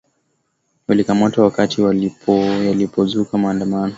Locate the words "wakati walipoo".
1.43-2.43